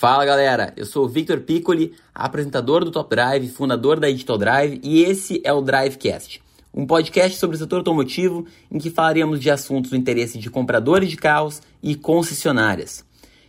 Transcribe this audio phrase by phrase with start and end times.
[0.00, 4.80] Fala galera, eu sou o Victor Piccoli, apresentador do Top Drive, fundador da Digital Drive
[4.82, 6.40] e esse é o Drivecast,
[6.72, 11.10] um podcast sobre o setor automotivo em que falaremos de assuntos do interesse de compradores
[11.10, 13.04] de carros e concessionárias.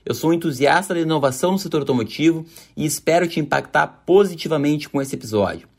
[0.06, 2.46] Eu sou um entusiasta da inovação no setor automotivo
[2.76, 5.70] e espero te impactar positivamente com esse episódio.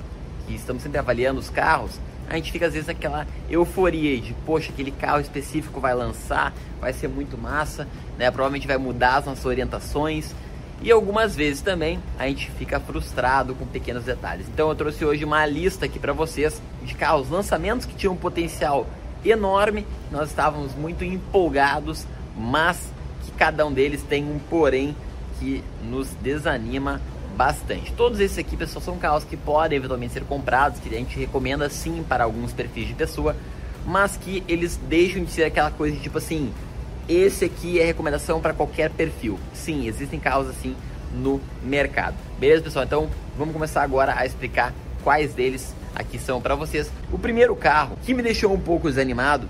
[0.47, 1.93] que estamos sempre avaliando os carros,
[2.29, 6.93] a gente fica às vezes naquela euforia de, poxa, aquele carro específico vai lançar, vai
[6.93, 8.31] ser muito massa, né?
[8.31, 10.35] Provavelmente vai mudar as nossas orientações.
[10.81, 14.47] E algumas vezes também a gente fica frustrado com pequenos detalhes.
[14.49, 18.17] Então eu trouxe hoje uma lista aqui para vocês de carros, lançamentos que tinham um
[18.17, 18.87] potencial
[19.25, 19.87] enorme.
[20.11, 22.07] Nós estávamos muito empolgados,
[22.37, 22.93] mas
[23.25, 24.95] que cada um deles tem um porém
[25.41, 27.01] que nos desanima
[27.39, 27.93] bastante.
[27.93, 31.71] Todos esses aqui, pessoal, são carros que podem eventualmente ser comprados, que a gente recomenda
[31.71, 33.37] sim para alguns perfis de pessoa,
[33.87, 36.53] mas que eles deixam de ser aquela coisa de tipo assim,
[37.09, 39.39] esse aqui é recomendação para qualquer perfil.
[39.55, 40.75] Sim, existem carros assim
[41.15, 42.17] no mercado.
[42.41, 42.85] Beleza, pessoal?
[42.85, 46.91] Então, vamos começar agora a explicar quais deles aqui são para vocês.
[47.13, 49.49] O primeiro carro que me deixou um pouco desanimado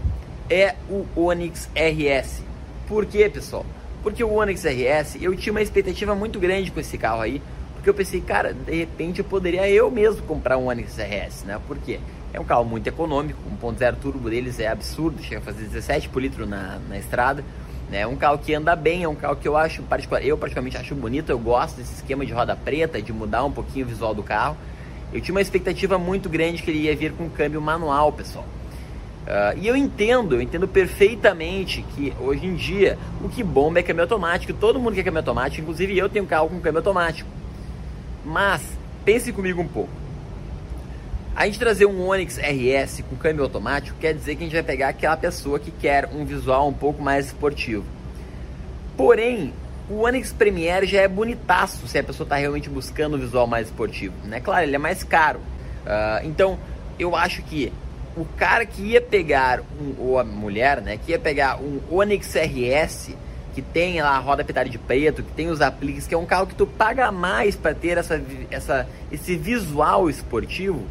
[0.51, 2.43] é o Onix RS.
[2.87, 3.65] Por quê, pessoal?
[4.03, 7.41] Porque o Onix RS, eu tinha uma expectativa muito grande com esse carro aí,
[7.89, 11.59] porque eu pensei, cara, de repente eu poderia eu mesmo comprar um Onix RS, né?
[11.67, 11.99] Por quê?
[12.33, 16.21] É um carro muito econômico, 1.0 turbo deles é absurdo, chega a fazer 17 por
[16.21, 17.43] litro na, na estrada.
[17.91, 20.77] É um carro que anda bem, é um carro que eu acho, particular, eu particularmente
[20.77, 24.15] acho bonito, eu gosto desse esquema de roda preta, de mudar um pouquinho o visual
[24.15, 24.57] do carro.
[25.11, 28.45] Eu tinha uma expectativa muito grande que ele ia vir com câmbio manual, pessoal.
[28.45, 33.83] Uh, e eu entendo, eu entendo perfeitamente que hoje em dia o que bomba é
[33.83, 37.38] câmbio automático, todo mundo quer câmbio automático, inclusive eu tenho um carro com câmbio automático.
[38.29, 38.61] Mas
[39.07, 39.91] pense comigo um pouco.
[41.35, 44.63] A gente trazer um Onix RS com câmbio automático quer dizer que a gente vai
[44.63, 47.87] pegar aquela pessoa que quer um visual um pouco mais esportivo.
[48.99, 49.55] Porém,
[49.89, 53.69] o Onix Premier já é bonitaço se a pessoa está realmente buscando um visual mais
[53.69, 54.15] esportivo.
[54.25, 54.41] Né?
[54.41, 55.39] Claro, ele é mais caro.
[55.39, 56.59] Uh, então,
[56.99, 57.73] eu acho que
[58.15, 62.35] o cara que ia pegar, um, ou a mulher, né, que ia pegar um Onix
[62.35, 63.15] RS
[63.59, 66.25] que tem lá a roda pintada de preto, que tem os apliques, que é um
[66.25, 70.87] carro que tu paga mais para ter essa, essa, esse visual esportivo,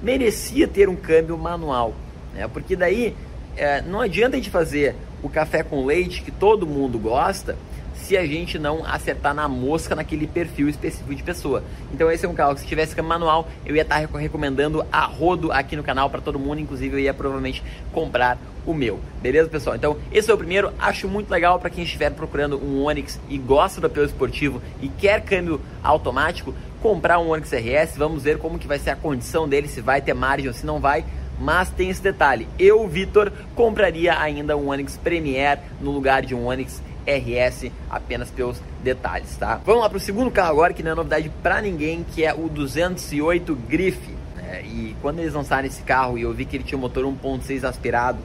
[0.00, 1.92] merecia ter um câmbio manual,
[2.32, 2.46] né?
[2.46, 3.16] Porque daí
[3.56, 7.56] é, não adianta a gente fazer o café com leite que todo mundo gosta
[7.92, 11.64] se a gente não acertar na mosca naquele perfil específico de pessoa.
[11.92, 15.06] Então esse é um carro que se tivesse câmbio manual, eu ia estar recomendando a
[15.06, 19.00] rodo aqui no canal para todo mundo, inclusive eu ia provavelmente comprar o meu.
[19.20, 19.76] Beleza, pessoal?
[19.76, 23.38] Então, esse é o primeiro, acho muito legal para quem estiver procurando um Onix e
[23.38, 28.58] gosta do apelo esportivo e quer câmbio automático, comprar um Onix RS, vamos ver como
[28.58, 31.04] que vai ser a condição dele, se vai ter margem ou se não vai.
[31.38, 36.46] Mas tem esse detalhe, eu, Vitor, compraria ainda um Onix Premier no lugar de um
[36.46, 39.60] Onix RS apenas pelos detalhes, tá?
[39.64, 42.32] Vamos lá para o segundo carro agora, que não é novidade para ninguém, que é
[42.32, 44.14] o 208 Grife.
[44.38, 47.04] É, e quando eles lançaram esse carro e eu vi que ele tinha um motor
[47.04, 48.18] 1.6 aspirado,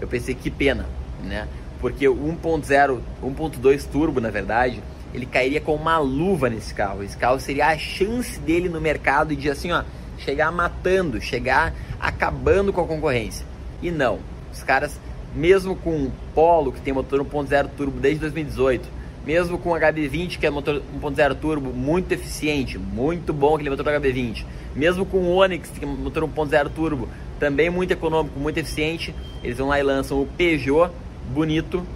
[0.00, 0.86] eu pensei que pena,
[1.22, 1.48] né?
[1.80, 7.02] Porque o 1.0, 1.2 turbo, na verdade, ele cairia com uma luva nesse carro.
[7.02, 9.82] Esse carro seria a chance dele no mercado de assim, ó,
[10.18, 13.46] chegar matando, chegar acabando com a concorrência.
[13.82, 14.18] E não,
[14.52, 14.98] os caras
[15.36, 18.88] mesmo com o Polo, que tem motor 1.0 turbo desde 2018,
[19.26, 23.84] mesmo com o HB20, que é motor 1.0 turbo muito eficiente, muito bom aquele motor
[23.84, 24.44] do HB20,
[24.74, 29.58] mesmo com o Onix, que é motor 1.0 turbo, também muito econômico, muito eficiente, eles
[29.58, 30.90] vão lá e lançam o Peugeot,
[31.30, 31.86] bonito,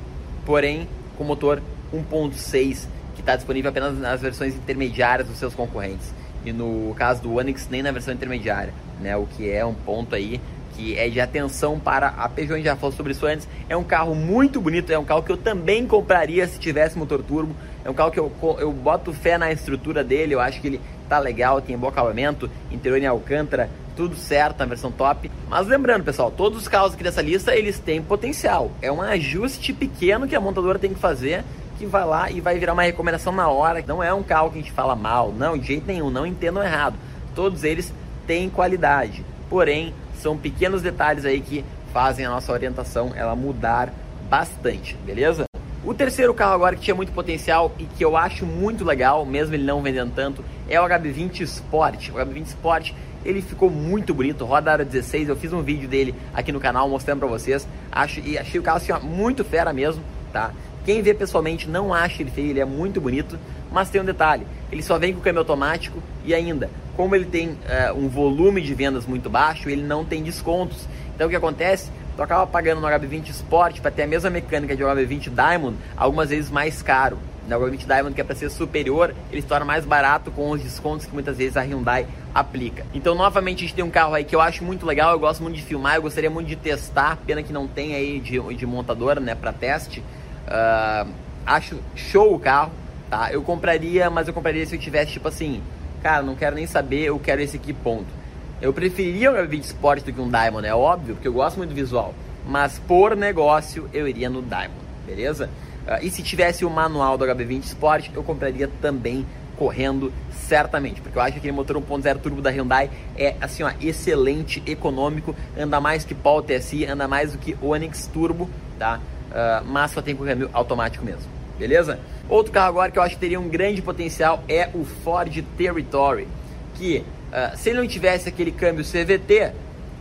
[0.44, 6.12] porém com motor 1.6, que está disponível apenas nas versões intermediárias dos seus concorrentes.
[6.44, 9.16] E no caso do Onix, nem na versão intermediária, né?
[9.16, 10.40] O que é um ponto aí
[10.74, 13.46] que é de atenção para a Peugeot, a gente já falou sobre isso antes.
[13.68, 17.22] É um carro muito bonito, é um carro que eu também compraria se tivesse motor
[17.22, 17.54] turbo.
[17.84, 20.80] É um carro que eu, eu boto fé na estrutura dele, eu acho que ele
[21.08, 25.30] tá legal, tem bom acabamento, interior em Alcântara, tudo certo na versão top.
[25.48, 28.70] Mas lembrando, pessoal, todos os carros aqui dessa lista, eles têm potencial.
[28.80, 31.44] É um ajuste pequeno que a montadora tem que fazer
[31.80, 33.82] que vai lá e vai virar uma recomendação na hora.
[33.86, 36.62] Não é um carro que a gente fala mal, não, de jeito nenhum, não entendam
[36.62, 36.94] errado.
[37.34, 37.92] Todos eles
[38.26, 43.92] têm qualidade, porém são pequenos detalhes aí que fazem a nossa orientação ela mudar
[44.28, 45.49] bastante, beleza?
[45.82, 49.54] O terceiro carro agora que tinha muito potencial e que eu acho muito legal, mesmo
[49.54, 52.10] ele não vendendo tanto, é o HB20 Sport.
[52.10, 52.92] O HB20 Sport
[53.24, 55.30] ele ficou muito bonito, roda aro 16.
[55.30, 57.66] Eu fiz um vídeo dele aqui no canal mostrando para vocês.
[57.90, 60.52] Acho e achei o carro assim, ó, muito fera mesmo, tá?
[60.84, 63.38] Quem vê pessoalmente não acha ele feio, ele é muito bonito,
[63.72, 67.48] mas tem um detalhe: ele só vem com câmbio automático e ainda, como ele tem
[67.48, 70.86] uh, um volume de vendas muito baixo, ele não tem descontos.
[71.14, 71.90] Então o que acontece?
[72.16, 75.76] Tu acaba pagando no HB20 Sport para ter a mesma mecânica de um HB20 Diamond,
[75.96, 77.18] algumas vezes mais caro.
[77.48, 80.62] No HB20 Diamond, que é para ser superior, ele se torna mais barato com os
[80.62, 82.84] descontos que muitas vezes a Hyundai aplica.
[82.94, 85.42] Então, novamente, a gente tem um carro aí que eu acho muito legal, eu gosto
[85.42, 88.66] muito de filmar, eu gostaria muito de testar, pena que não tem aí de, de
[88.66, 90.00] montadora, né, para teste.
[90.46, 91.10] Uh,
[91.44, 92.70] acho show o carro,
[93.08, 93.32] tá?
[93.32, 95.62] Eu compraria, mas eu compraria se eu tivesse, tipo assim,
[96.02, 98.19] cara, não quero nem saber, eu quero esse aqui, ponto.
[98.60, 101.70] Eu preferiria um HB20 Sport do que um Diamond, é óbvio, porque eu gosto muito
[101.70, 102.14] do visual.
[102.46, 105.48] Mas por negócio, eu iria no Diamond, beleza?
[105.86, 109.24] Uh, e se tivesse o manual do HB20 Sport, eu compraria também
[109.56, 113.70] correndo certamente, porque eu acho que aquele motor 1.0 turbo da Hyundai é assim, ó,
[113.80, 118.48] excelente, econômico, anda mais que Paul TSI, anda mais do que Onix Turbo,
[118.78, 119.00] tá?
[119.30, 121.22] uh, mas só tem com câmbio automático mesmo,
[121.58, 121.98] beleza?
[122.28, 126.26] Outro carro agora que eu acho que teria um grande potencial é o Ford Territory,
[126.74, 129.52] que uh, se ele não tivesse aquele câmbio CVT,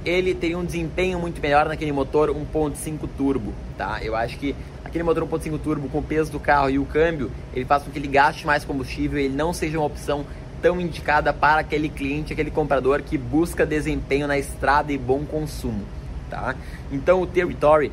[0.06, 4.00] ele teria um desempenho muito melhor naquele motor 1.5 turbo, tá?
[4.02, 7.32] Eu acho que aquele motor 1.5 turbo com o peso do carro e o câmbio,
[7.54, 10.26] ele faz com que ele gaste mais combustível, ele não seja uma opção
[10.62, 15.84] tão indicada para aquele cliente, aquele comprador que busca desempenho na estrada e bom consumo,
[16.30, 16.56] tá?
[16.92, 17.92] Então o Territory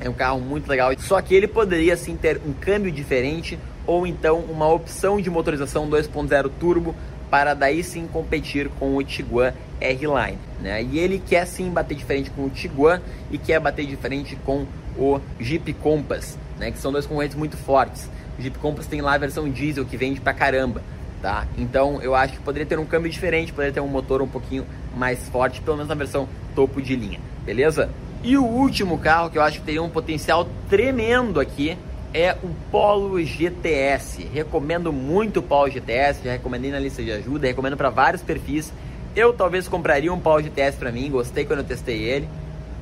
[0.00, 4.06] é um carro muito legal, só que ele poderia sim ter um câmbio diferente ou
[4.06, 6.94] então uma opção de motorização 2.0 turbo
[7.30, 10.82] para daí sim competir com o Tiguan R-Line, né?
[10.82, 13.00] E ele quer sim bater diferente com o Tiguan
[13.30, 14.66] e quer bater diferente com
[14.96, 16.70] o Jeep Compass, né?
[16.70, 18.08] Que são dois concorrentes muito fortes.
[18.38, 20.82] O Jeep Compass tem lá a versão diesel que vende pra caramba,
[21.20, 21.46] tá?
[21.58, 24.64] Então eu acho que poderia ter um câmbio diferente, poderia ter um motor um pouquinho
[24.96, 27.90] mais forte, pelo menos na versão topo de linha, beleza?
[28.22, 31.76] E o último carro que eu acho que teria um potencial tremendo aqui
[32.14, 34.28] é o Polo GTS.
[34.32, 38.72] Recomendo muito o Polo GTS, já recomendei na lista de ajuda, recomendo para vários perfis.
[39.16, 42.28] Eu talvez compraria um Polo GTS para mim, gostei quando eu testei ele.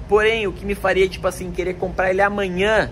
[0.06, 2.90] Porém, o que me faria tipo assim querer comprar ele amanhã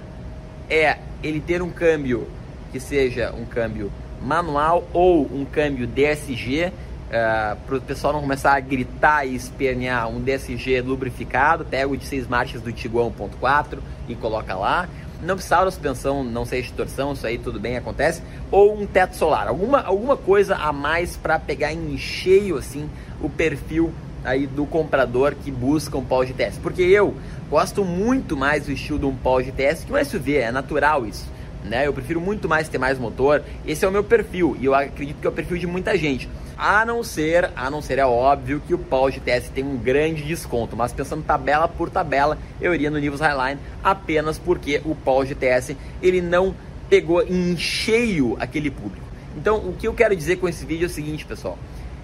[0.71, 2.27] é ele ter um câmbio
[2.73, 3.93] que seja um câmbio
[4.23, 6.73] manual ou um câmbio DSG
[7.11, 11.89] Uh, é, para o pessoal não começar a gritar e espernear um DSG lubrificado, pega
[11.89, 14.89] o de 6 marchas do Tiguan 1.4 e coloca lá.
[15.23, 18.23] Não precisava suspensão, não sei de torção, isso aí tudo bem, acontece.
[18.51, 22.89] Ou um teto solar, alguma, alguma coisa a mais para pegar em cheio assim
[23.21, 23.93] o perfil
[24.25, 26.59] aí do comprador que busca um Polo GTS.
[26.61, 27.15] Porque eu
[27.49, 31.27] gosto muito mais do estilo de um Polo GTS que um SUV, é natural isso.
[31.65, 31.87] Né?
[31.87, 33.43] Eu prefiro muito mais ter mais motor.
[33.67, 36.29] Esse é o meu perfil e eu acredito que é o perfil de muita gente.
[36.63, 40.23] A não ser, a não ser é óbvio que o Polo GTS tem um grande
[40.23, 45.25] desconto, mas pensando tabela por tabela, eu iria no Nivus Highline apenas porque o Polo
[45.25, 46.55] GTS ele não
[46.91, 49.07] pegou em cheio aquele público.
[49.35, 51.59] Então, o que eu quero dizer com esse vídeo é o seguinte, pessoal.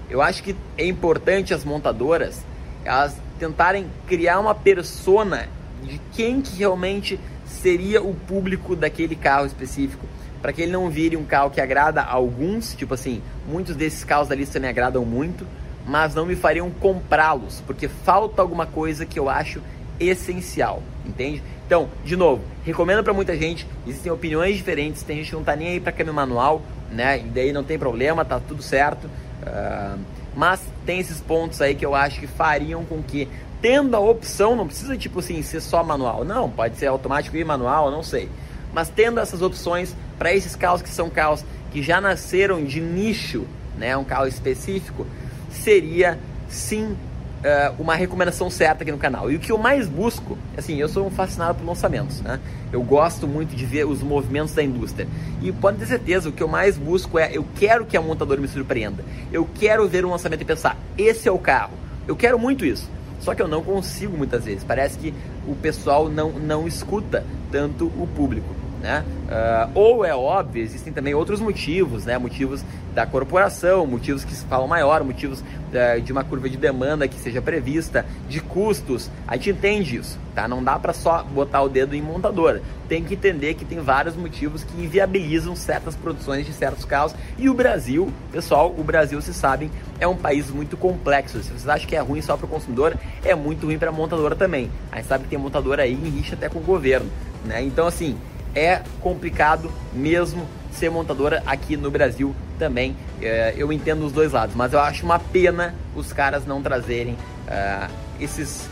[0.09, 2.43] Eu acho que é importante as montadoras
[2.83, 5.51] elas tentarem criar uma persona
[5.83, 10.07] de quem que realmente seria o público daquele carro específico
[10.41, 14.05] para que ele não vire um carro que agrada a alguns, tipo assim, muitos desses
[14.05, 15.47] carros da lista me agradam muito,
[15.87, 19.61] mas não me fariam comprá-los, porque falta alguma coisa que eu acho
[19.99, 21.43] essencial, entende?
[21.67, 25.57] Então, de novo, recomendo para muita gente, existem opiniões diferentes, tem gente que não tá
[25.57, 27.19] nem aí para câmbio manual, né?
[27.19, 29.07] E daí não tem problema, tá tudo certo.
[29.07, 29.99] Uh,
[30.35, 33.29] mas tem esses pontos aí que eu acho que fariam com que,
[33.61, 37.45] tendo a opção, não precisa tipo assim ser só manual, não, pode ser automático e
[37.45, 38.29] manual, não sei.
[38.77, 41.43] Mas tendo essas opções para esses carros que são carros
[41.73, 43.47] que já nasceram de nicho,
[43.79, 45.07] né, um carro específico,
[45.51, 49.31] seria sim uh, uma recomendação certa aqui no canal.
[49.31, 52.39] E o que eu mais busco, assim, eu sou um fascinado por lançamentos, né?
[52.71, 55.09] Eu gosto muito de ver os movimentos da indústria.
[55.41, 58.39] E pode ter certeza, o que eu mais busco é, eu quero que a montadora
[58.39, 59.03] me surpreenda.
[59.33, 61.73] Eu quero ver um lançamento e pensar, esse é o carro.
[62.07, 62.91] Eu quero muito isso.
[63.21, 64.63] Só que eu não consigo muitas vezes.
[64.63, 65.15] Parece que
[65.49, 68.66] o pessoal não, não escuta tanto o público.
[68.81, 69.05] Né?
[69.27, 72.19] Uh, ou é óbvio, existem também outros motivos, né?
[72.19, 72.65] Motivos
[72.95, 77.17] da corporação, motivos que se falam maior, motivos uh, de uma curva de demanda que
[77.17, 79.11] seja prevista, de custos.
[79.27, 80.47] A gente entende isso, tá?
[80.47, 82.63] Não dá para só botar o dedo em montadora.
[82.89, 87.15] Tem que entender que tem vários motivos que inviabilizam certas produções de certos carros.
[87.37, 91.43] E o Brasil, pessoal, o Brasil, se sabem, é um país muito complexo.
[91.43, 93.93] Se vocês acham que é ruim só para o consumidor, é muito ruim para a
[93.93, 94.71] montadora também.
[94.93, 97.11] A gente sabe que tem montadora aí em rixa até com o governo,
[97.45, 97.63] né?
[97.63, 98.17] Então, assim,
[98.57, 102.97] é complicado mesmo ser montadora aqui no Brasil também.
[103.21, 107.15] É, eu entendo os dois lados, mas eu acho uma pena os caras não trazerem
[107.15, 108.69] uh, esses,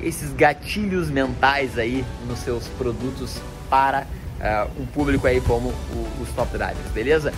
[0.00, 3.36] esses gatilhos mentais aí nos seus produtos
[3.70, 4.06] para
[4.40, 7.32] uh, um público aí como o, os top drivers, beleza?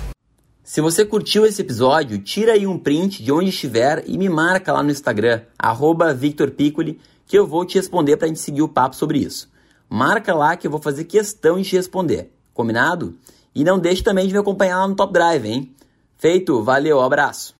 [0.62, 4.72] Se você curtiu esse episódio, tira aí um print de onde estiver e me marca
[4.72, 5.42] lá no Instagram,
[6.16, 9.52] @victorpiccoli, que eu vou te responder para a gente seguir o papo sobre isso.
[9.88, 12.32] Marca lá que eu vou fazer questão de te responder.
[12.52, 13.14] Combinado?
[13.54, 15.74] E não deixe também de me acompanhar lá no Top Drive, hein?
[16.16, 17.52] Feito, valeu, abraço!